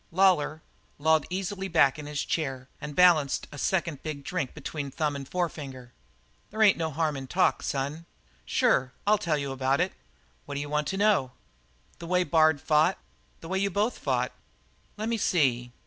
[0.11, 0.63] Lawlor
[0.97, 5.29] lolled easily back in his chair and balanced a second large drink between thumb and
[5.29, 5.93] forefinger.
[6.49, 8.07] "There ain't no harm in talk, son;
[8.43, 9.93] sure I'll tell you about it.
[10.47, 11.33] What d'you want to know?"
[11.99, 12.97] "The way Bard fought
[13.41, 14.31] the way you both fought."
[14.97, 15.71] "Lemme see."